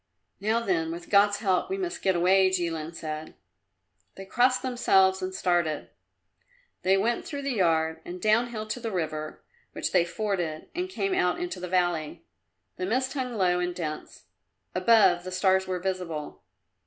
"Now 0.39 0.61
then; 0.61 0.89
with 0.91 1.11
God's 1.11 1.37
help 1.41 1.69
we 1.69 1.77
must 1.77 2.01
get 2.01 2.15
away," 2.15 2.49
Jilin 2.49 2.95
said. 2.95 3.35
They 4.15 4.25
crossed 4.25 4.63
themselves 4.63 5.21
and 5.21 5.31
started. 5.31 5.91
They 6.81 6.97
went 6.97 7.23
through 7.23 7.43
the 7.43 7.51
yard 7.51 8.01
and 8.03 8.19
downhill 8.19 8.65
to 8.65 8.79
the 8.79 8.89
river 8.89 9.43
which 9.73 9.91
they 9.91 10.03
forded 10.03 10.71
and 10.73 10.89
came 10.89 11.13
out 11.13 11.39
into 11.39 11.59
the 11.59 11.69
valley. 11.69 12.25
The 12.77 12.87
mist 12.87 13.13
hung 13.13 13.35
low 13.35 13.59
and 13.59 13.75
dense; 13.75 14.23
above, 14.73 15.23
the 15.23 15.31
stars 15.31 15.67
were 15.67 15.77
visible. 15.77 16.41